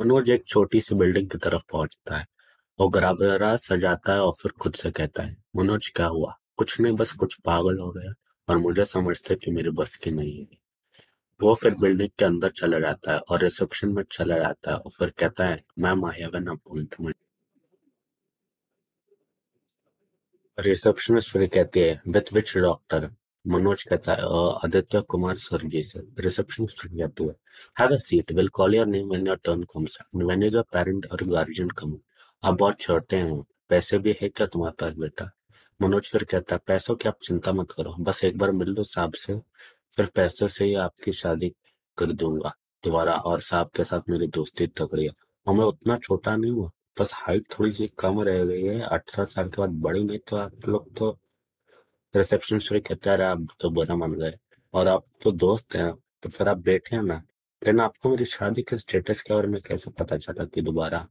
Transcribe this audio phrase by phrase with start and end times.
[0.00, 2.26] मनोज एक छोटी सी बिल्डिंग की तरफ़ पहुँचता है
[2.80, 6.38] वो घबरा सजाता है और फिर खुद से कहता है, मनोज, क्या हुआ?
[6.56, 8.14] कुछ नहीं, बस कुछ पागल हो गया
[8.48, 10.58] और मुझे समझते कि मेरे बस की नहीं है।
[11.42, 14.90] वो फिर बिल्डिंग के अंदर चला जाता है और रिसेप्शन में चला जाता है और
[14.90, 17.16] फिर कहता है, ma'am, I have appointment.
[20.58, 23.10] Receptionist फिर कहती है, विथ विच डॉक्टर?
[23.44, 24.22] मनोज कहता है
[24.64, 27.34] आदित्य कुमार रिसेप्शनिस्ट फिर कहती है
[27.76, 31.06] have a seat will call your name when your turn comes when is a parent
[31.12, 31.96] और गार्जियन कम
[32.42, 35.30] आप बहुत छोटे हैं। पैसे भी है क्या तुम्हारे पास बेटा?
[35.80, 38.82] मनोज फिर कहता है, पैसों की आप चिंता मत करो। बस एक बार मिल लो
[38.84, 39.38] साहब से,
[39.96, 41.48] फिर पैसों से ही आपकी शादी
[41.98, 42.52] कर दूँगा।
[42.84, 45.10] दोबारा और साहब के साथ मेरी दोस्ती तगड़ी है।
[45.46, 46.70] और मैं उतना छोटा नहीं हुआ
[47.00, 50.36] बस हाइट थोड़ी सी कम रह गई है। अठारह साल के बाद बड़ी नहीं तो
[50.36, 51.18] आप लोग तो
[52.14, 54.32] रिसेप्शनिस्ट भी कहता है, आप तो बुरा मान गए
[54.74, 55.92] और आप तो दोस्त हैं
[56.22, 57.14] तो फिर आप बैठे हैं ना
[57.62, 61.06] लेकिन आपको मेरी शादी के स्टेटस के बारे में कैसे पता चला कि दोबारा?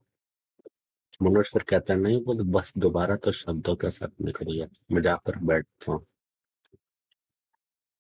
[1.21, 4.67] मनोज फिर कहता है, नहीं, वो तो बस दोबारा तो शब्दों के साथ निकली है,
[4.91, 6.05] मैं जाकर बैठता हूँ।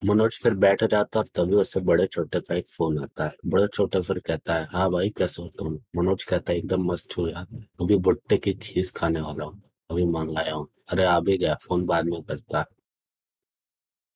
[0.01, 3.67] मनोज फिर बैठ जाता और तभी उसे बड़े छोटे का एक फ़ोन आता है। बड़े
[3.67, 5.79] छोटे फिर कहता है हाँ भाई, कैसे हो तुम?
[5.97, 7.45] मनोज कहता है, एकदम मस्त हो यार,
[7.81, 11.85] अभी भुट्टे की खीस खाने वाला हूँ, अभी मंगाया हूँ। अरे, आ भी गया फ़ोन
[11.85, 12.65] बाद में करता है।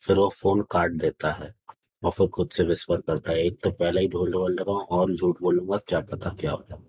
[0.06, 1.56] फिर वो फ़ोन काट देता है
[2.04, 5.14] और फिर खुद से विस्पर करता है, एक तो पहले ही ढोल रहा हूँ और
[5.14, 6.84] झूठ बोलूँगा, क्या पता क्या होगा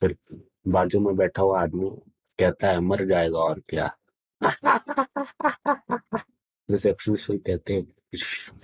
[0.00, 0.16] फिर
[0.68, 1.90] बाजू में बैठा हुआ आदमी
[2.38, 3.96] कहता है, मर जाएगा और क्या?
[6.70, 7.84] रिसेप्शनिस्ट कहते हैं,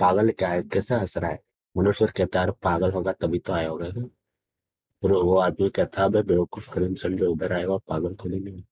[0.01, 0.63] पागल क्या है?
[0.63, 1.43] कैसे हंस रहा है?
[1.77, 6.09] फिर कहता है, "अरे पागल होगा तभी तो आया होगा फिर वो आदमी कहता है,
[6.09, 8.63] "अबे बेवकूफ़ करीम समझो उधर आएगा पागल थोड़ी नहीं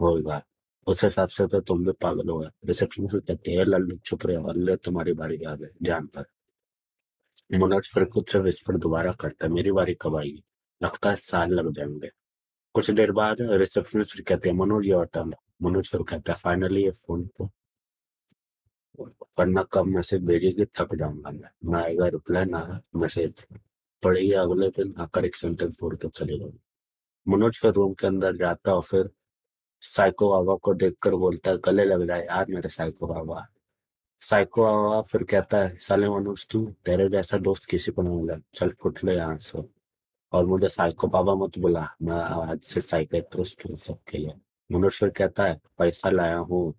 [0.00, 0.42] होगा
[0.86, 4.36] उस हिसाब से तो तुम भी पागल हो गए। रिसेप्शनिस्ट कहते हैं लल्लू चुप रहे
[4.36, 6.24] और ले तुम्हारी बारी आ गई जान पर।
[7.58, 10.42] मनोज फिर कुछ से विस्फोट दोबारा करता मेरी बारी कब आएगी?
[10.80, 12.10] लगता है साल लग जाएँगे
[12.74, 16.90] कुछ देर बाद रिसेप्शनिस्ट कहते हैं, मनोज योर टर्न मनोज फिर कहता है, फाइनली ये
[16.90, 17.44] फ़ोन पे
[19.38, 23.44] वरना कब मैसेज भेजेगी, थक जाऊँगा मैं। ना आएगा रिप्लाई ना मैसेज
[24.02, 26.58] पढ़ेगी अगले दिन, आकर एक सेंटेंस बोल के चले जाऊँगा।
[27.26, 29.10] मनोज फिर रूम के अंदर जाता और फिर
[29.82, 33.46] साइको बाबा को देखकर बोलता है, गले लग जाए यार मेरे साइको बाबा।
[34.20, 38.36] साइको बाबा फिर कहता है, साले मनोज, तू तेरे जैसा दोस्त किसी को नहीं मिला।
[38.54, 39.62] चल फुट ले यहाँ से।
[40.32, 44.34] और मुझे साइको बाबा मत बुला, मैं आज से साइकेट्रिस्ट हूँ सबके लिए।
[44.72, 46.74] मनोज फिर कहता है, पैसा लाया हूँ।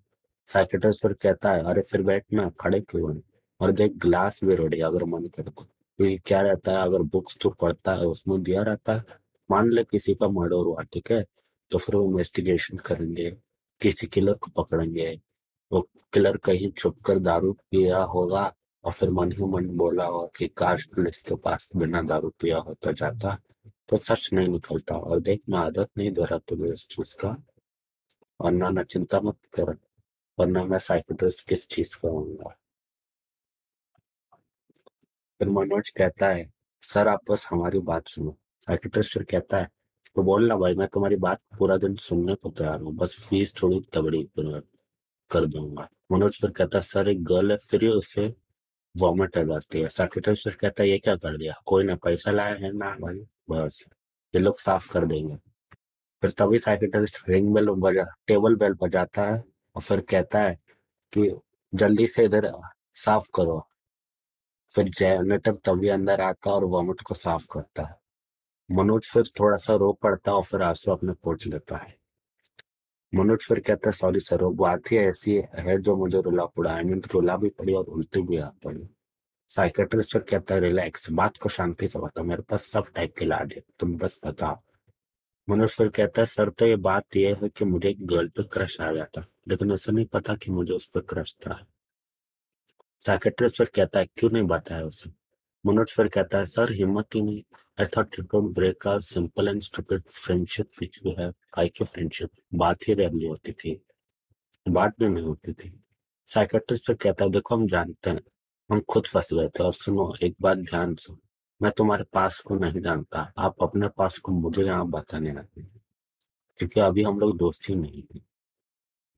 [0.46, 3.20] साइकेट्रिस्ट फिर कहता है, अरे फिर बैठ ना, खड़े क्यों
[3.60, 5.66] और देख ग्लास भी रेडी अगर मन करे तो।
[5.98, 9.04] क्योंकि क्या रहता है, अगर बुक्स तो पढ़ता है, उसमें दिया रहता है।
[9.50, 11.24] मान ले किसी का मर्डर हुआ, ठीक है?
[11.74, 13.30] तो फिर वो इन्वेस्टिगेशन करेंगे,
[13.80, 15.08] किसी किलर को पकड़ेंगे।
[15.70, 15.80] वो
[16.12, 18.42] किलर कहीं छुप कर दारू पिया होगा
[18.84, 22.58] और फिर मन ही मन बोला होगा कि काश पुलिस के पास बिना दारू पिया
[22.58, 23.36] होता जाता
[23.88, 27.36] तो सच नहीं निकलता। और देख मैं आदत नहीं दे रहा तुम्हें इस चीज़ का।
[28.40, 29.76] और ना ना चिंता मत कर,
[30.38, 32.56] वरना मैं साइकोट्रिस्ट किस चीज़ का होऊँगा।
[35.40, 36.50] फिर मनोज कहता है,
[36.82, 39.68] सर, आप बस हमारी बात सुनो। साइकोट्रिस्ट फिर कहता है
[40.16, 43.54] तो बोल ना भाई, मैं तुम्हारी बात पूरा दिन सुनने को तैयार हूँ। बस फ़ीस
[43.62, 44.22] थोड़ी तगड़ी
[45.30, 48.34] कर दूँगा। मनोज फिर कहता, सर, एक गर्ल है, फिर उसे
[48.94, 51.54] वॉमिट आ जाती है। साइकोट्रिस्ट फिर कहता है ये क्या कर दिया?
[51.66, 53.20] कोई ना, पैसा लाया है ना भाई,
[53.50, 53.84] बस।
[54.34, 55.36] ये लोग साफ़ कर देंगे।
[56.22, 59.44] फिर तभी साइकोट्रिस्ट रिंग बेल बजा टेबल बेल बजाता है
[59.76, 60.58] और फिर कहता है
[61.12, 61.34] कि,
[61.74, 62.52] जल्दी से इधर
[62.94, 63.66] साफ़ करो।
[64.70, 67.94] फिर जनरेटर तभी अंदर आता है और वॉमिट को साफ़ करता है।
[68.74, 71.94] मनोज फिर थोड़ा सा रो पड़ता और फिर आँसू अपने पोछ लेता है।
[73.12, 76.72] मनोज फिर कहता है सॉरी सर वो बात ही ऐसी है जो मुझे रुला पड़ा
[76.72, 78.86] आई मीन रुला भी पड़ी और उल्टी भी आ पड़ी।
[79.50, 83.24] साइकेट्रिस्ट फिर कहता है रिलैक्स बात को शांति से बताओ। मेरे पास सब टाइप के
[83.24, 84.56] इलाज है, तुम बस बताओ।
[85.48, 88.42] मनोज फिर कहता है सर तो ये बात यह है कि मुझे एक गर्ल पे
[88.42, 91.64] क्रश आ गया था, लेकिन ऐसा नहीं पता कि मुझे उस पर क्रश था।
[93.02, 95.10] साइकेट्रिस्ट फिर कहता है, क्यों नहीं बताया उसे?
[95.66, 97.42] मनोज फिर कहता है सर हिम्मत ही नहीं
[97.80, 101.84] I thought it would break our simple and stupid friendship which we have काई की
[101.84, 103.86] फ्रेंडशिप बात ही रेयरली होती थी।
[104.68, 105.84] बात भी नहीं होती थी।
[106.28, 108.20] साइकेट्रिस्ट फिर कहता है देखो, हम जानते हैं।
[108.70, 111.14] हम खुद फंस गए थे। और सुनो, एक बात ध्यान से।
[111.62, 115.62] मैं तुम्हारे पास को नहीं जानता। आप अपने पास को मुझे यहाँ बताने लगे
[116.60, 118.20] क्योंकि अभी हम लोग दोस्त ही नहीं थे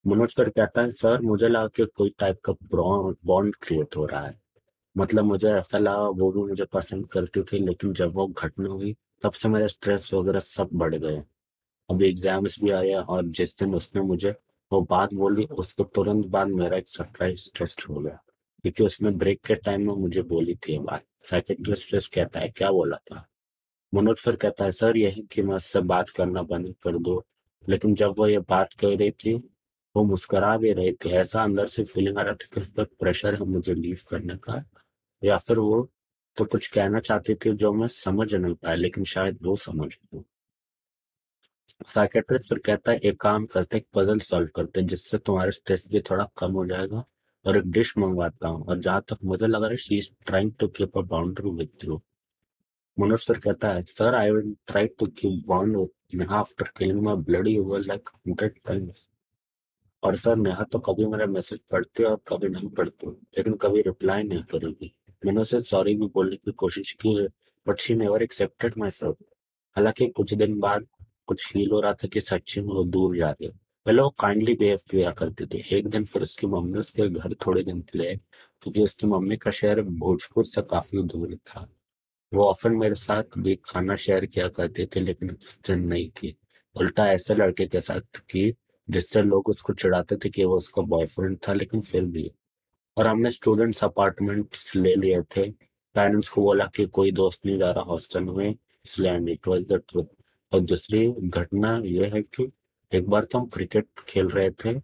[0.07, 2.53] मनोज फिर कहता है, सर, मुझे लगा कि कोई टाइप का
[3.25, 4.46] बॉन्ड क्रिएट हो रहा है।
[4.97, 8.97] मतलब मुझे ऐसा लगा वो भी मुझे पसंद करती थी, लेकिन जब वो घटना हुई,
[9.23, 11.23] तब से मेरे स्ट्रेस वगैरह सब बढ़ गए।
[11.91, 14.31] अभी एग्ज़ाम्स भी आया और जिस दिन उसने मुझे
[14.73, 18.19] वो बात बोली, उसके तुरंत बाद मेरा एक सरप्राइज़ टेस्ट हो गया,
[18.65, 22.97] क्योंकि उसने ब्रेक के टाइम में मुझे बोली थी बात। साइकेट्रिस्ट कहता है, क्या बोला
[22.97, 23.27] था?
[23.93, 27.25] मनोज फिर कहता है, सर, यही कि मैं उससे बात करना बंद कर दो।
[27.65, 29.35] लेकिन जब वो ये बात कह रही थी,
[29.95, 32.85] वो मुस्कुरा भी रही थी। ऐसा अंदर से फीलिंग आ रहा था कि उस पर
[33.01, 34.63] प्रेशर है मुझे लीव करने का।
[35.23, 35.89] या फिर वो
[36.39, 39.91] तो कुछ कहना चाहती थी जो मैं समझ नहीं पाया, लेकिन शायद वो समझ
[41.87, 45.87] साइकेट्रिस्ट फिर कहता है, एक काम करते एक पजल सॉल्व करते हैं, जिससे तुम्हारा स्ट्रेस
[45.91, 47.05] भी थोड़ा कम हो जाएगा
[47.45, 50.53] और एक डिश मंगवाता हूँ। और जहाँ तक मुझे लग रहा है she is trying
[50.61, 52.01] to keep a boundary with you
[52.97, 55.53] Manoj sir कहता है sir I will try to keep
[56.15, 59.07] Neha after killing my bloody over like hundred times
[60.03, 63.83] और सर नेहा तो कभी मेरा मैसेज पढ़ती है और कभी नहीं पढ़ती, लेकिन कभी
[63.83, 64.93] रिप्लाई नहीं करेगी।
[65.25, 67.29] मैंने उसे सॉरी भी बोलने की कोशिश की
[67.69, 69.17] but she never accepted myself
[69.77, 70.87] हालाँकि कुछ दिन बाद
[71.27, 73.51] कुछ फील हो रहा था कि सच्ची में वो दूर जा रही
[73.87, 77.63] पहले वो काइंडली बिहेव किया करती थी। एक दिन फिर उसकी मम्मी उसके घर थोड़े
[77.63, 78.17] दिन के लिए,
[78.63, 81.69] क्योंकि उसकी मम्मी का शहर भोजपुर से काफ़ी दूर था।
[82.35, 86.37] वो ऑफन मेरे साथ भी खाना शेयर किया करते थे, लेकिन उस दिन नहीं की।
[86.77, 88.55] उल्टा ऐसे लड़के के साथ की,
[88.91, 92.33] जिससे लोग उसको चिढ़ाते थे कि वो उसका बॉयफ्रेंड था, लेकिन फिर भी।
[92.97, 97.71] और हमने स्टूडेंट्स अपार्टमेंट्स ले लिए थे। पेरेंट्स को बोला कि कोई दोस्त नहीं जा
[97.71, 98.55] रहा हॉस्टल में,
[98.87, 100.05] इसलिए and it was the truth
[100.53, 102.51] और दूसरी घटना यह है कि
[102.93, 104.75] एक बार तो हम क्रिकेट खेल रहे थे,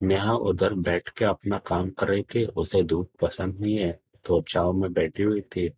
[0.00, 4.40] नेहा उधर बैठ के अपना काम कर रही थी, उसे धूप पसंद नहीं है तो
[4.48, 5.68] चाव में बैठी हुई थी।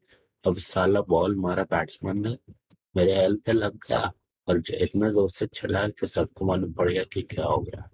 [0.44, 2.36] अब साला बॉल मारा बैट्समैन ने,
[2.94, 4.12] मेरे एल पे लग गया,
[4.48, 7.88] और इतना ज़ोर से चला कि सबको मालूम पड़ गया कि क्या हो गया।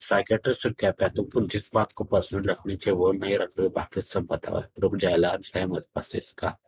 [0.00, 3.68] साइकेट्रिस्ट फिर कहता है तुमको जिस बात को पर्सनल रखनी चाहिए, वो नहीं रख रहे
[3.68, 6.58] बाकी सब बताओ। रुक जा इलाज है मेरे पास इसका।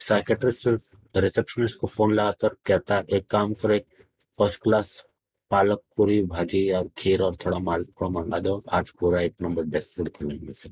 [0.00, 0.68] साइकेट्रिस्ट
[1.16, 3.86] रिसेप्शनिस्ट को फ़ोन लगाकर कहता है, एक काम करो, एक
[4.38, 5.06] फ़र्स्ट क्लास
[5.50, 9.96] पालक पूरी, भाजी और खीर और थोड़ा मालपुआ मंगा दो। आज पूरा एक नंबर बेस्ट
[9.96, 10.70] फ़ूड खिलाएँगे से।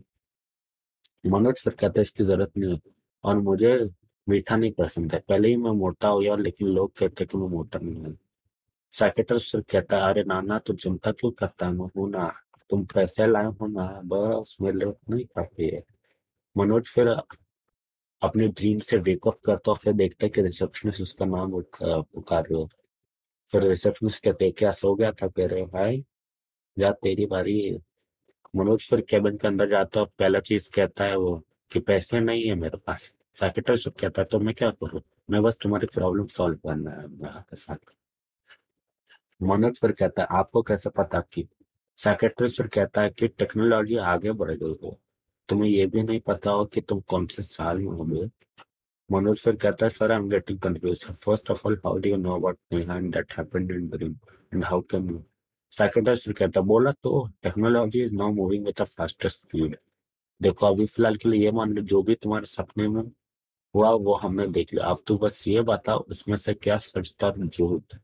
[1.30, 2.80] मनोज फिर कहते हैं, इसकी ज़रूरत नहीं है।
[3.24, 3.90] और मुझे
[4.28, 7.38] मीठा नहीं पसंद है। पहले ही मैं मोटा हो गया लेकिन लोग कहते हैं कि
[7.38, 8.18] मैं मोटा नहीं हूँ।
[8.94, 12.26] साइकेट्रिस्ट फिर कहता है अरे नाना तो चिंता क्यों करता है मैं ना
[12.70, 15.82] तुम पैसे लाए हो ना बस मेरे लिए नहीं काफ़ी है
[16.56, 17.08] मनोज फिर
[18.22, 22.54] अपने ड्रीम से वेकअप करता और फिर देखता है कि रिसेप्शनिस्ट उसका नाम पुकार रहे
[22.54, 22.68] हो
[23.52, 26.04] फिर रिसेप्शनिस्ट कहते क्या सो गया था कह भाई
[26.76, 27.56] या तेरी बारी
[28.54, 31.36] मनोज फिर कैबिन के अंदर जाता है पहला चीज़ कहता है वो
[31.72, 35.00] कि पैसे नहीं है मेरे पास साइकेट्रिस्ट कहता है तो मैं क्या करूँ
[35.30, 37.76] मैं बस तुम्हारी प्रॉब्लम सॉल्व करना है साथ
[39.40, 41.46] मनोज फिर कहता है, आपको कैसे पता कि
[41.98, 44.98] साइकेट्रिस्ट फिर कहता है कि टेक्नोलॉजी आगे बढ़ गई हो
[45.48, 48.04] तुम्हें ये भी नहीं पता हो कि तुम कौन से साल में हो
[49.10, 52.16] मनोज फिर कहता है sir I am getting confuse first of all how do you
[52.16, 54.16] know about Neha and that happened in dream
[54.54, 55.22] and how can you
[55.72, 59.76] psychiatrist फिर कहता है, बोला तो technology is now moving with the fastest speed
[60.40, 63.02] देखो, अभी फ़िलहाल के लिए ये मान लो, जो भी तुम्हारे सपने में
[63.74, 67.26] हुआ, वो हमने देख लिया। अब तू बस ये बता उसमें से क्या सच था
[67.26, 67.94] और झूठ?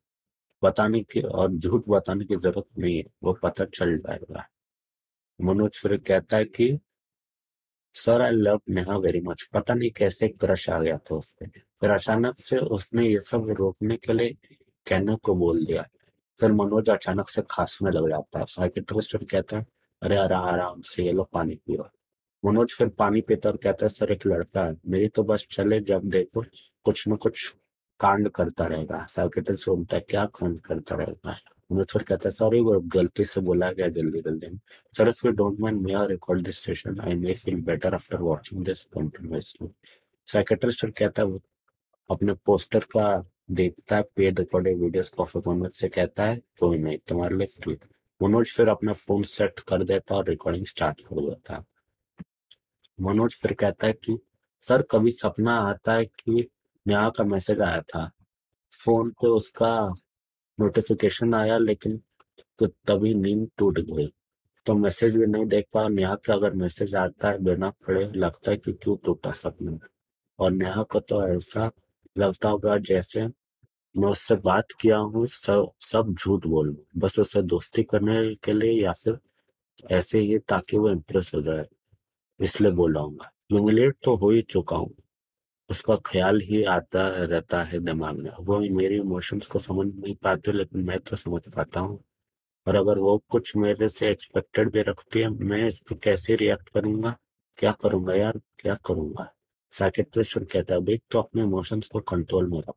[0.63, 4.47] बताने की और झूठ बताने की ज़रूरत नहीं है, वो पता चल जाएगा।
[5.39, 6.79] मनोज फिर कहता है कि
[7.95, 11.33] sir I love Neha very much पता नहीं कैसे क्रश आ गया था उस
[11.81, 14.37] फिर अचानक से उसने ये सब रोकने के लिए
[14.87, 15.83] कहने को बोल दिया।
[16.41, 19.67] फिर मनोज अचानक से खांसने लग जाता है। साइकेट्रिस्ट फिर कहता है,
[20.03, 21.89] अरे आराम आराम से ये लो पानी पियो।
[22.43, 25.81] मनोज फिर पानी पीता और कहता है सर एक लड़का है, मेरी तो बस चले,
[25.81, 26.45] जब देखो,
[26.87, 27.55] कुछ न कुछ
[28.01, 31.39] कांड करता रहेगा साइकेट्रिस्ट बोलता है क्या कांड करता रहेगा
[31.71, 34.59] मनोज फिर कहता है सॉरी वो गलती से बोला गया जल्दी जल्दी में
[34.95, 37.01] Sir, if you don't mind, may I record this session?
[37.01, 39.69] I may feel better after watching this continuously.
[40.29, 41.39] Psychiatrist कहता है
[42.11, 43.07] अपने पोस्टर का
[43.51, 47.47] देखता है पेड रिकॉर्डेड वीडियोस को फिर मनोज से कहता है कोई नहीं तुम्हारे लिए
[47.47, 47.77] फ्री
[48.21, 51.65] मनोज फिर अपना फ़ोन सेट कर देता और रिकॉर्डिंग स्टार्ट कर देता
[53.01, 54.19] मनोज फिर कहता है कि
[54.63, 56.49] सर कभी सपना आता है कि
[56.87, 58.11] नेहा का मैसेज आया था।
[58.73, 59.73] फ़ोन पे उसका
[60.59, 62.01] नोटिफिकेशन आया, लेकिन
[62.59, 64.07] तो तभी नींद टूट गई।
[64.67, 68.51] तो मैसेज भी नहीं देख पा नेहा का अगर मैसेज आता है बिना पड़े, लगता
[68.51, 69.79] है कि क्यों टूटा सपना
[70.39, 71.71] और नेहा को तो ऐसा
[72.17, 73.27] लगता होगा जैसे
[73.95, 78.83] मैं उससे बात किया हूँ, सब सब झूठ बोल बस उससे दोस्ती करने के लिए
[78.83, 79.19] या फिर
[79.91, 81.67] ऐसे ही ताकि वो इम्प्रेस हो जाए,
[82.41, 84.91] इसलिए बोल रहा हूँ तो हो ही चुका हूँ।
[85.71, 90.53] उसका ख्याल ही आता रहता है दिमाग में। वो मेरे इमोशंस को समझ नहीं पाते,
[90.53, 91.99] लेकिन मैं तो समझ पाता हूँ।
[92.67, 96.69] और अगर वो कुछ मेरे से एक्सपेक्टेड भी रखती है, मैं इस पर कैसे रिएक्ट
[96.69, 97.17] करूँगा?
[97.59, 98.41] क्या करूँगा यार?
[98.59, 99.31] क्या करूँगा?
[99.73, 102.75] साइकेट्रिस्ट कहता है, देख तो अपने इमोशंस को कंट्रोल में रख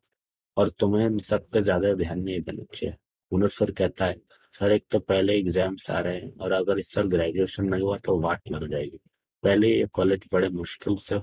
[0.56, 2.96] और तुम्हें इन सब पे ज़्यादा ध्यान नहीं देना चाहिए।
[3.32, 4.16] मनोज कहता है,
[4.54, 7.96] सर, एक तो पहले एग्ज़ाम्स आ रहे हैं और अगर इस साल ग्रेजुएशन नहीं हुआ
[7.98, 8.98] तो वाट लग जाएगी।
[9.42, 11.18] पहले ये कॉलेज बड़े मुश्किल से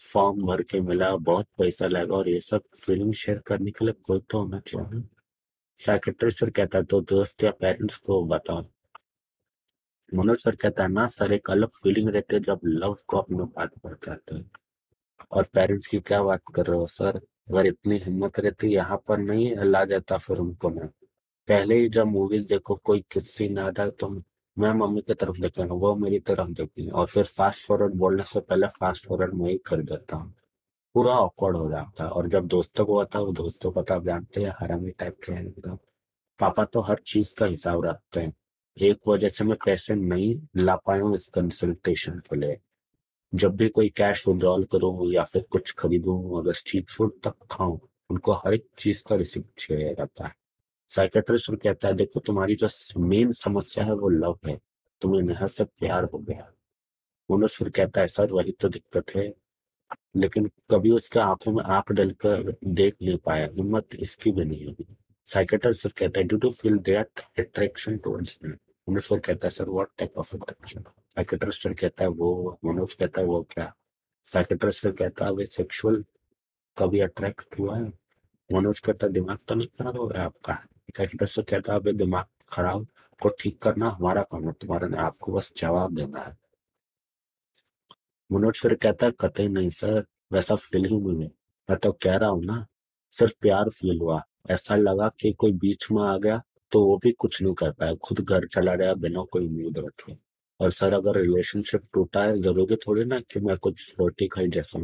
[0.00, 3.94] फॉर्म भर के मिला, बहुत पैसा लगा और ये सब फीलिंग शेयर करने के लिए
[4.06, 5.02] कोई तो होना चाहिए।
[5.80, 8.64] साइकेट्रिस्ट सर कहता है तो दोस्त या पेरेंट्स को बताओ।
[10.14, 13.44] मनोज सर कहता है ना सर, एक अलग फीलिंग रहती है जब लव को अपने
[13.56, 14.50] बात पर जाते हैं।
[15.32, 17.20] और पेरेंट्स की क्या बात कर रहे हो सर?
[17.50, 20.86] अगर इतनी हिम्मत रहती, यहाँ पर नहीं ला जाता फिर उनको मैं
[21.48, 24.08] पहले ही जब मूवीज़ देखो, कोई किसी ना डाल तो
[24.58, 28.40] मैं मम्मी की तरफ़ देखा वो मेरी तरफ़ देखी और फिर फास्ट फॉरवर्ड बोलने से
[28.40, 30.34] पहले फास्ट फॉरवर्ड मैं ही कर देता हूँ।
[30.94, 33.94] पूरा ऑकवर्ड हो जाता है और जब दोस्तों को होता है, वो दोस्तों को तो
[33.94, 35.78] आप जानते हैं हरामी टाइप के हैं एकदम।
[36.40, 38.32] पापा तो हर चीज़ का हिसाब रखते हैं।
[38.76, 42.58] एक वजह से मैं पैसे नहीं ला पाया हूँ इस कंसल्टेशन के लिए।
[43.34, 47.78] जब भी कोई कैश विड्रॉल करूँ या फिर कुछ खरीदूं, अगर स्ट्रीट फ़ूड तक खाऊं,
[48.10, 50.34] उनको हर एक चीज़ का रिसिप्ट चाहिए रहता है।
[50.90, 52.68] साइकेट्रिस्ट कहता है, देखो, तुम्हारी जो
[53.00, 54.58] मेन समस्या है वो लव है,
[55.02, 56.52] तुम्हें नेहा से प्यार हो गया।
[57.30, 59.32] मनोज फिर कहता है, सर, वही तो दिक्कत है।
[60.16, 64.86] लेकिन कभी उसके आँखों में आँख डलकर देख नहीं पाया, हिम्मत इसकी भी नहीं होगी
[65.26, 68.50] साइकेट्रिस्ट कहता है do to feel that attraction towards me
[68.88, 73.20] Manoj फिर कहता है sir what type of attraction psychiatrist कहता है, वो मनोज कहता
[73.20, 73.72] है, वो क्या?
[74.24, 76.04] साइकेट्रिस्ट कहता है वे सेक्सुअल
[76.78, 77.92] कभी अट्रैक्ट हुआ है?
[78.50, 80.58] मनोज कहता है, दिमाग तो नहीं खराब हो है आपका?
[80.90, 82.86] कहता है दिमाग खराब,
[83.22, 86.36] को ठीक करना हमारा काम है, तुम्हारा नहीं आपको बस जवाब देना है।
[88.32, 91.30] मनोज फिर कहता है कतई नहीं सर, वैसा फील ही है।
[91.68, 92.66] मैं तो कह रहा हूँ ना,
[93.10, 97.12] सिर्फ़ प्यार फील हुआ। ऐसा लगा कि कोई बीच में आ गया तो वो भी
[97.12, 100.16] कुछ नहीं कर पाया। खुद घर चला गया बिना कोई उम्मीद रखे।
[100.60, 104.80] और सर, अगर रिलेशनशिप टूटा है, ज़रूरी थोड़ी ना कि मैं कुछ रोटी खाई जैसा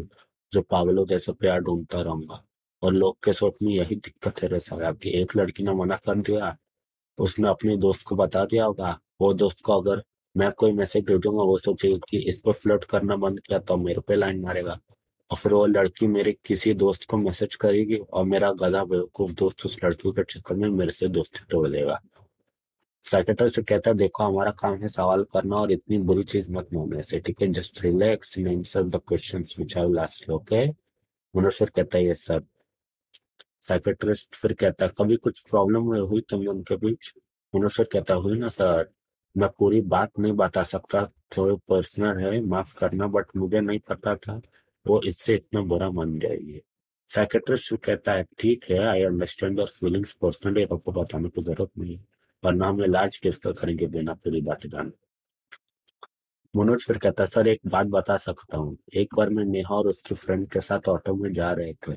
[0.53, 2.45] जो पागलों जैसे प्यार ढूंढता रहूँगा।
[2.83, 4.59] और लोग के सोच में यही दिक्कत है रे
[4.95, 6.57] कि एक लड़की ने मना कर दिया,
[7.19, 10.03] उसने अपने दोस्त को बता दिया होगा। वो दोस्त को अगर
[10.35, 14.01] मैं कोई मैसेज भेजूँगा, वो सोचेगा कि इस पर फ्लर्ट करना बंद किया तो मेरे
[14.09, 14.79] पे लाइन मारेगा।
[15.31, 19.65] और फिर वो लड़की मेरे किसी दोस्त को मैसेज करेगी और मेरा गधा बेवकूफ़ दोस्त
[19.67, 22.01] उस लड़की के चक्कर में मेरे से दोस्ती तोड़ देगा।
[23.05, 26.69] सेक्रेटरी से कहता है, देखो, हमारा काम है सवाल करना और इतनी बुरी चीज़ मत
[26.75, 29.77] मानने। से ठीक है just relax in answer the questions which
[30.31, 30.67] okay
[31.35, 32.43] Manoj कहता है यस सर
[33.69, 37.13] साइकेट्रिस्ट फिर कहता है कभी कुछ प्रॉब्लम हुई तुम उनके बीच?
[37.55, 38.89] मनोज कहता, हुई ना सर,
[39.37, 41.05] मैं पूरी बात नहीं बता सकता,
[41.37, 44.41] थोड़ी पर्सनल है, माफ़ करना बट मुझे नहीं पता था,
[44.87, 46.61] वो इससे इतना बुरा मान जाएगी
[47.11, 51.97] साइकेट्रिस्ट कहता है, ठीक है I understand your feelings personally आपको बताने की ज़रूरत नहीं
[51.97, 52.05] है
[52.43, 54.93] वरना हम इलाज किसका करेंगे बिना पूरी बात जान।
[56.55, 60.15] मनोज फिर कहता, सर, एक बात बता सकता हूँ, एक बार मैं नेहा और उसकी
[60.15, 61.97] फ्रेंड के साथ ऑटो में जा रहे थे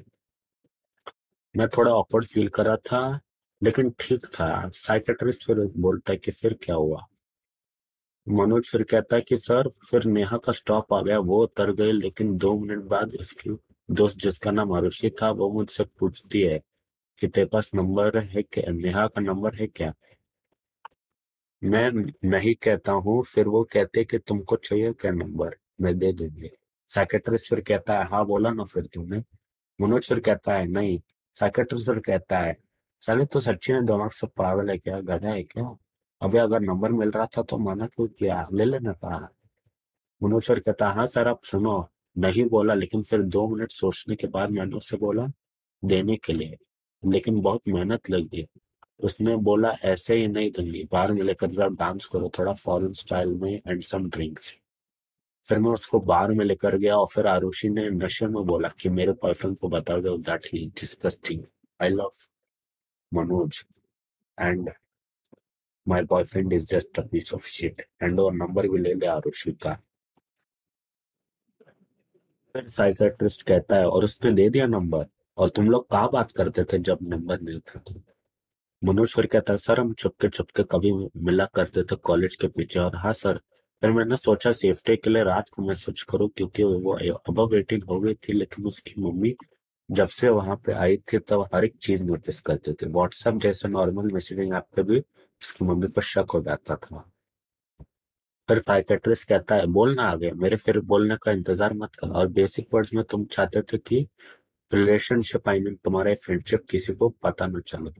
[1.57, 3.19] मैं थोड़ा ऑकवर्ड फील कर रहा था,
[3.61, 7.05] लेकिन ठीक था। साइकेट्रिस्ट फिर बोलता है कि फिर क्या हुआ?
[8.27, 11.91] मनोज फिर कहता है कि सर, फिर नेहा का स्टॉप आ गया, वो उतर गए,
[11.91, 13.57] लेकिन दो मिनट बाद उसकी
[13.91, 16.59] दोस्त जिसका नाम आरुषि था, वो मुझसे पूछती है
[17.21, 18.71] कि तेरे पास नंबर है क्या?
[18.71, 19.93] नेहा का नंबर है क्या?
[21.61, 21.89] मैं
[22.29, 26.49] नहीं कहता हूँ, फिर वो कहते कि तुमको चाहिए क्या नंबर मैं दे दूँगी।
[26.91, 29.23] साइकेट्रिस्ट फिर कहता है हाँ बोला ना फिर तुमने
[29.79, 30.99] मनोज फिर कहता है, नहीं
[31.39, 32.55] साइकेट्रिस्ट फिर कहता है
[33.01, 34.99] चले तो सच्ची में दिमाग से पागल है क्या?
[35.01, 35.77] गधा है क्या?
[36.21, 38.47] अभी अगर नंबर मिल रहा था तो माना क्यों किया?
[38.53, 39.17] ले लेना था
[40.23, 41.87] मनोज फिर कहता हाँ सर आप सुनो।
[42.17, 45.27] नहीं बोला, लेकिन फिर दो मिनट सोचने के बाद मैंने उससे बोला,
[45.85, 46.57] देने के लिए।
[47.03, 48.47] लेकिन बहुत मेहनत लगी।
[48.99, 53.61] उसने बोला, ऐसे ही नहीं दूँगी। बाहर में लेकर डांस करो, थोड़ा फॉरन स्टाइल में
[53.67, 54.55] एंड सम ड्रिंक्स
[55.49, 58.89] फिर मैं उसको बार में लेकर गया और फिर आरुषि ने नशे में बोला कि
[58.89, 61.43] मेरे बॉयफ्रेंड को बता दो that he disgusting
[61.79, 62.11] I love
[63.11, 63.63] Manoj
[64.37, 64.71] and
[65.87, 69.51] my boyfriend is just a piece of shit and और नंबर भी ले ले आरुषि
[69.63, 69.77] का।
[72.55, 75.05] फिर साइकेट्रिस्ट कहता है, और उसने दे दिया नंबर
[75.37, 77.83] और तुम लोग कहा बात करते थे जब नंबर नहीं था?
[78.81, 80.91] मनोज फिर कहता है, सर, हम चुपके चुपके कभी
[81.25, 82.79] मिला करते थे कॉलेज के पीछे?
[82.79, 83.39] और हाँ सर
[83.83, 86.93] फिर मैंने सोचा सेफ्टी के लिए रात को मैसेज करूँ क्योंकि वो
[87.43, 89.35] अब एटीन हो गई थी, लेकिन उसकी मम्मी
[89.89, 93.67] जब से वहाँ पे आई थी तब हर एक चीज़ नोटिस करते थे। व्हाट्सएप जैसे
[93.69, 97.03] नॉर्मल मैसेजिंग ऐप पे भी उसकी मम्मी को शक हो जाता था।
[98.49, 102.67] फिर साइकेट्रिस्ट कहता है बोलना आगे, मेरे फिर बोलने का इंतज़ार मत कर। और बेसिक
[102.73, 104.05] वर्ड्स में तुम चाहते थे कि
[104.71, 107.91] रिलेशनशिप आई मीन तुम्हारे फ्रेंडशिप किसी को पता न चले।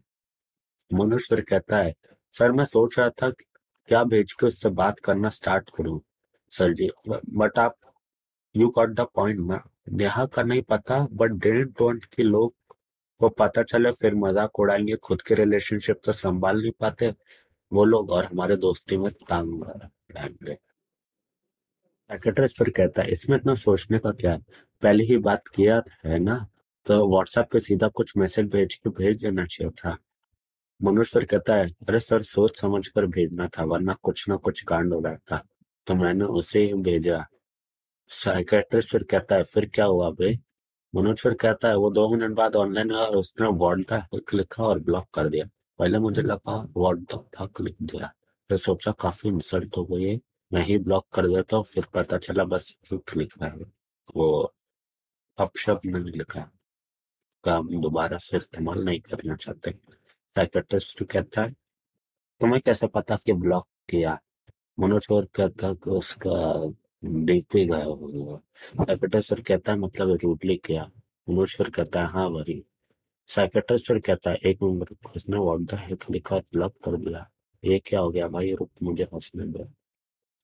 [0.91, 1.94] मनुष्य कहता है,
[2.34, 3.29] सर, मैं सोच रहा था
[3.89, 5.99] क्या भेज के उससे बात करना स्टार्ट करूँ?
[6.51, 7.75] सर जी बट आप
[8.55, 9.61] यू गॉट द पॉइंट ना?
[9.91, 12.53] नेहा का नहीं पता बट डेंट वॉन्ट कि लोग
[13.21, 17.13] को पता चले, फिर मज़ाक उड़ाएँगे, खुद के रिलेशनशिप तो संभाल नहीं पाते।
[17.71, 19.63] वो लोग और हमारे दोस्ती में तांग
[20.11, 20.57] रहेंगे
[22.09, 24.31] साइकेट्रिस्ट फिर कहता है, इसमें इतना सोचने का क्या?
[24.31, 24.39] है
[24.83, 26.35] पहले ही बात किया है ना?
[26.85, 29.97] तो व्हाट्सएप पे सीधा कुछ मैसेज भेज के भेज देना चाहिए था।
[31.05, 34.94] फिर कहता है, अरे सर, सोच समझ कर भेजना था, वरना कुछ ना कुछ कांड
[34.94, 35.01] हो
[35.32, 35.41] था
[35.88, 37.25] तो मैंने उसे ही भेजा।
[38.10, 40.38] साइकेट्रिस्ट फिर कहता है, फिर क्या हुआ भाई?
[40.94, 44.00] मनोज फिर कहता है, वो दो मिनट बाद ऑनलाइन हुआ और उसने वर्ड था,
[44.34, 45.46] लिखा और ब्लॉक कर दिया।
[45.79, 48.12] पहले मुझे लगा वर्ड द फक लिख दिया।
[48.50, 50.20] फिर सोचा काफ़ी इंसल्ट हो गई है,
[50.51, 53.65] मैं ही ब्लॉक कर देता हूँ फिर पता चला बस लिख लिखा है,
[54.15, 54.53] वो
[55.38, 56.50] अपशब्द नहीं लिखा।
[57.44, 59.74] का हम दोबारा से इस्तेमाल नहीं करना चाहते।
[61.03, 61.51] कहता है
[62.41, 64.17] तुम्हें कैसे पता कि ब्लॉक किया?
[64.77, 66.35] मनोज और कहता कि उसका
[67.25, 67.83] डीपी गया
[68.85, 70.83] साइकेट्रिस्ट कहता है मतलब रूटली किया।
[71.27, 72.63] मनोज फिर कहता है हाँ वही।
[73.29, 77.25] साइकेट्रिस्ट कहता है, एक मिनट उसने व्हाट द हेक लिखा ब्लॉक कर दिया।
[77.63, 78.53] ये क्या हो गया भाई?
[78.53, 79.63] रुक, मुझे हंसने दो।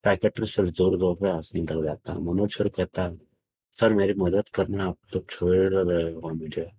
[0.04, 3.18] साइकेट्रिस्ट ज़ोर ज़ोर पे हंसने लग जाता है। मनोज फिर कहता है
[3.74, 6.70] सर मेरी मदद करना, आप तो छोड़ रहे हो मुझे।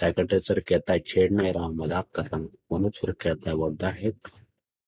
[0.00, 3.70] साइकेट्रिस्ट फिर कहता है, छेड़ नहीं रहा मज़ाक कर रहा हूँ। मनोज फिर कहता है
[3.76, 4.28] द हेक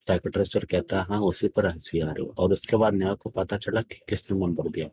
[0.06, 3.30] साइकेट्रिस्ट फिर कहता है हाँ उसी पर हँसी आ रही और उसके बाद नेहा को
[3.30, 4.88] पता चला कि किसने नंबर दिया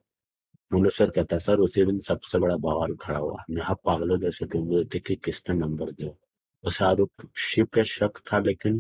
[0.72, 4.46] मनोज सर कहता है, सर, उसी दिन सबसे बड़ा बवाल खड़ा हुआ। नेहा पागलों जैसे
[4.46, 6.12] ढूंढ रही थी कि किसने नंबर दिया
[6.64, 8.80] उसे आरोपी पे शक था, लेकिन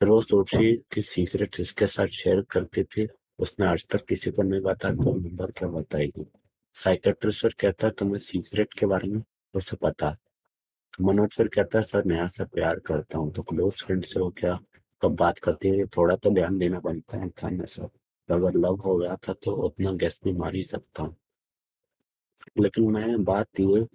[0.00, 3.06] फिर वो सोची कि सीक्रेट जिसके साथ शेयर करती थी,
[3.38, 6.26] उसने आज तक किसी को नहीं बताया तो नंबर क्या बताएगी?
[6.74, 9.22] साइकेट्रिस्ट सर कहता है, तुम्हें सीक्रेट के बारे में
[9.54, 10.08] उसे पता?
[10.08, 10.27] है
[10.98, 14.28] मनोज सर कहता है, सर नेहा से प्यार करता हूँ। तो क्लोज फ्रेंड से हो
[14.38, 14.58] क्या
[15.02, 15.86] कब बात करते है?
[15.86, 17.88] थोड़ा तो ध्यान देना बनता है इंसान में सर।
[18.28, 21.16] अगर लव हो गया था तो उतना गैस भी मार ही सकता हूँ।
[22.60, 23.86] लेकिन मैं बात ये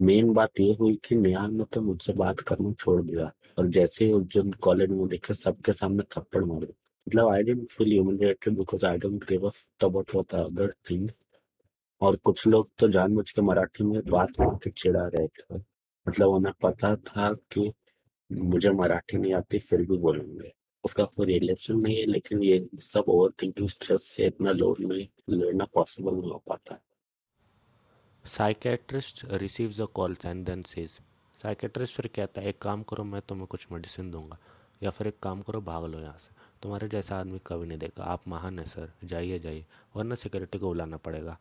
[0.00, 4.04] मेन बात ये हुई कि नेहा ने तो मुझसे बात करना छोड़ दिया। और जैसे
[4.04, 6.72] ही उस दिन कॉलेज में देखे, सबके सामने थप्पड़ मारे।
[7.06, 9.52] मतलब I didn't feel humiliated because I don't give a
[9.84, 11.10] what the other thing
[12.00, 15.71] और कुछ लोग तो जानबूझ के मराठी में बात करके चिढ़ा रहे थे।
[16.08, 17.72] मतलब उन्हें पता था कि
[18.32, 20.52] मुझे मराठी नहीं आती, फिर भी बोलेंगे।
[20.84, 25.08] उसका कोई रिलेशन नहीं है, लेकिन ये सब ओवर थिंकिंग स्ट्रेस से इतना लोड नहीं
[25.28, 26.80] लेना पॉसिबल नहीं हो पाता।
[28.24, 31.00] Psychiatrist receives a call and then says
[31.42, 34.38] psychiatrist फिर कहता है, एक काम करो, मैं तुम्हें कुछ मेडिसिन दूँगा।
[34.82, 38.04] या फिर एक काम करो, भाग लो यहाँ से। तुम्हारे जैसा आदमी कभी नहीं देगा।
[38.04, 41.38] आप महान है, सर। जाइए जाइए। वरना सिक्योरिटी को बुलाना पड़ेगा।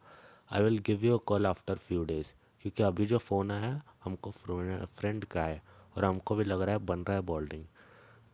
[0.51, 2.27] I will give you a call after few days
[2.61, 5.61] क्योंकि अभी जो फ़ोन आया हमको फ्रेंड का है
[5.97, 7.65] और हमको भी लग रहा है बन रहा है बॉल्डिंग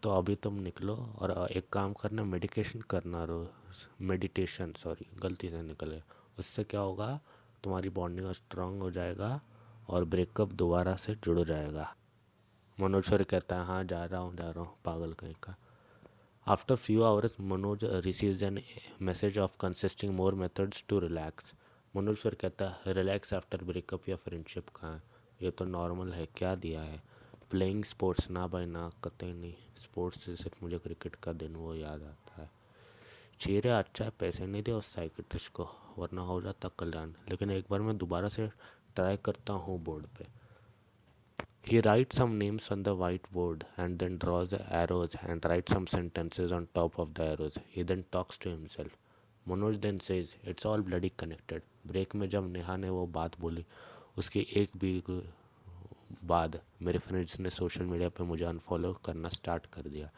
[0.04, 3.48] तो अभी तुम निकलो और एक काम करना मेडिकेशन करना रोज।
[4.02, 6.02] मेडिटेशन सॉरी गलती से निकले।
[6.40, 7.20] उससे क्या होगा,
[7.64, 9.40] तुम्हारी बॉन्डिंग स्ट्रांग हो जाएगा
[9.90, 11.94] और ब्रेकअप दोबारा से जुड़ जाएगा।
[12.78, 15.56] मनोज सर कहता है हाँ जा रहा हूँ, जा रहा हूँ, पागल कहीं का।
[16.48, 18.62] After few hours Manoj receives an
[19.02, 21.54] message of consisting more methods to relax
[21.96, 25.02] Manoj मनुष्य कहता है रिलैक्स आफ्टर ब्रेकअप या फ्रेंडशिप का है।
[25.42, 27.02] ये तो नॉर्मल है, क्या दिया है?
[27.52, 31.76] प्लेइंग स्पोर्ट्स ना बाय ना कतई नहीं। स्पोर्ट्स से सिर्फ़ मुझे क्रिकेट का दिन वो
[31.76, 32.50] याद आता है।
[33.40, 37.66] चेहरे अच्छा है, पैसे नहीं दे उस साइकट्रिस्ट को, वरना हो जाता कल्याण। लेकिन एक
[37.72, 38.48] बार मैं दोबारा से
[38.96, 40.26] ट्राई करता हूँ बोर्ड पे।
[41.68, 45.86] He write some names on the white board and then draws arrows and write some
[45.86, 48.98] sentences on top of the arrows he then talks to himself
[49.48, 53.66] Manoj then says it's all bloody connected break में जब नेहा ने वो बात बोली
[54.18, 55.02] उसके एक भी
[56.24, 60.10] बाद मेरे फ्रेंड्स ने सोशल मीडिया पे मुझे अनफॉलो करना स्टार्ट कर दिया।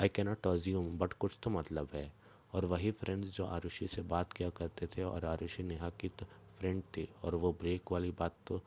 [0.00, 2.12] आई कैनॉट अज्यूम बट कुछ तो मतलब है।
[2.54, 6.26] और वही फ्रेंड्स जो आरुषि से बात किया करते थे और आरुषि नेहा की तो
[6.58, 8.60] फ्रेंड थी और वो ब्रेक वाली बात तो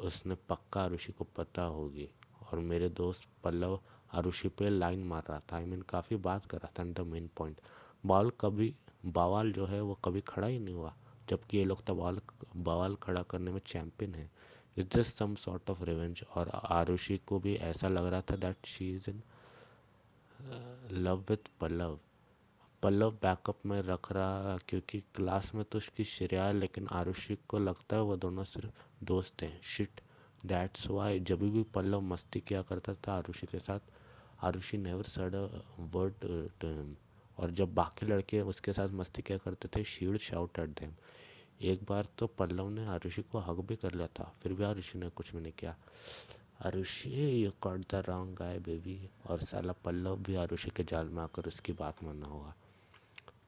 [0.00, 2.08] उसने पक्का आरुषि को पता होगी।
[2.52, 3.78] और मेरे दोस्त पल्लव
[4.14, 6.82] आरुषि पे लाइन मार रहा था। आई I मीन mean, काफ़ी बात कर रहा था
[6.82, 7.60] and the main point
[8.06, 8.74] ball कभी
[9.06, 10.94] बवाल जो है वो कभी खड़ा ही नहीं हुआ।
[11.30, 12.20] जबकि ये लोग तो बॉल
[12.56, 14.28] बवाल खड़ा करने में चैम्पियन है।
[14.76, 18.66] It's just some sort of revenge और आरुषि को भी ऐसा लग रहा था that
[18.66, 19.22] she is in
[20.92, 21.98] love with Pallav.
[22.82, 27.96] Pallav backup में रख रहा, क्योंकि क्लास में तो उसकी श्रेया लेकिन आरुषि को लगता
[27.96, 30.00] है वो दोनों सिर्फ़ दोस्त हैं। शिट
[30.46, 33.80] दैट्स वाई जब भी पल्लव मस्ती किया करता था आरुषि के साथ,
[34.42, 35.34] Arushi never said
[35.94, 36.14] word
[36.60, 36.94] to him
[37.38, 40.92] और जब बाकी लड़के उसके साथ मस्ती किया करते थे शीड शाउट एट देम
[41.60, 44.98] एक बार तो पल्लव ने आरुषि को हक भी कर लिया था, फिर भी आरुषि
[44.98, 45.74] ने कुछ भी नहीं किया।
[46.66, 47.10] Arushi,
[47.44, 48.98] you caught the wrong guy baby?
[49.26, 52.54] और साला पल्लव भी आरुषि के जाल में आकर उसकी बात मानना होगा।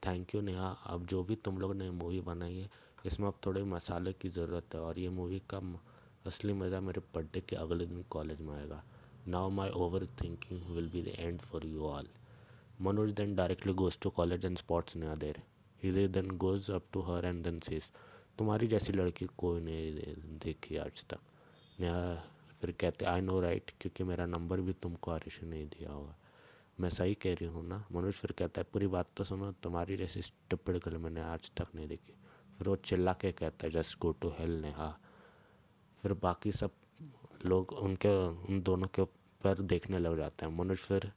[0.06, 0.68] Thank you Neha.
[0.86, 2.68] अब जो भी तुम लोग ने मूवी बनाई है,
[3.06, 5.60] इसमें अब थोड़े मसाले की ज़रूरत है, और ये मूवी का
[6.26, 8.82] असली मज़ा मेरे बर्थडे के अगले दिन कॉलेज में आएगा।
[9.28, 9.70] Now my
[10.22, 12.08] overthinking will be the end for you all
[12.80, 15.42] Manoj then directly goes to college and spots Neha there.
[15.84, 17.90] इधर then goes up to her and then says
[18.38, 20.14] तुम्हारी जैसी लड़की कोई नहीं
[20.44, 21.20] देखी आज तक
[21.80, 22.14] नेहा
[22.60, 26.16] फिर कहते आई नो राइट क्योंकि मेरा नंबर भी तुमको आरिश नहीं दिया होगा
[26.80, 27.84] मैं सही कह रही हूँ ना?
[27.92, 31.74] मनोज फिर कहता है, पूरी बात तो सुनो, तुम्हारी जैसी स्टुपिड गर्ल मैंने आज तक
[31.74, 32.14] नहीं देखी
[32.58, 34.88] फिर वो चिल्ला के कहता है just go to hell Neha.
[36.02, 36.70] फिर बाकी सब
[37.46, 41.10] लोग उनके, उन दोनों के ऊपर देखने लग जाते हैं। मनोज फिर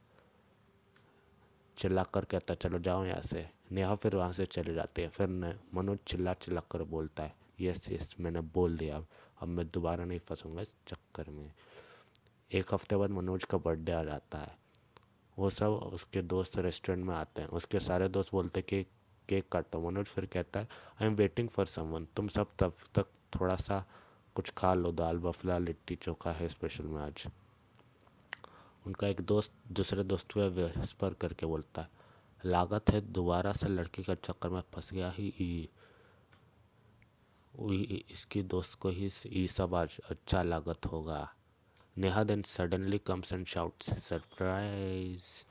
[1.78, 5.28] चिल्ला कर कहता चलो जाओ यहाँ से। नेहा फिर वहाँ से चले जाते हैं। फिर
[5.74, 9.08] मनोज चिल्ला चिल्ला कर बोलता है, यस यस, मैंने बोल दिया, अब
[9.42, 11.52] अब मैं दोबारा नहीं फंसूँगा इस चक्कर में।
[12.52, 14.58] एक हफ़्ते बाद मनोज का बर्थडे आ जाता है।
[15.38, 18.84] वो सब उसके दोस्त रेस्टोरेंट में आते हैं। उसके सारे दोस्त बोलते हैं कि
[19.30, 20.68] केक काटो। मनोज फिर कहता है
[21.02, 23.84] I am waiting for someone तुम सब तब तक थोड़ा सा
[24.36, 27.28] कुछ खा लो, दाल, बफला, लिट्टी, चोखा है स्पेशल में आज।
[28.88, 31.90] उनका एक दोस्त, दूसरे दोस्त पे विस्पर करके बोलता है
[32.46, 35.70] लागत है, दोबारा से लड़की का चक्कर में फंस गया ही, ई
[38.12, 41.28] इसकी दोस्त को ही ये सब आज अच्छा लागत होगा।
[41.98, 45.44] Neha then suddenly comes and shouts, surprise.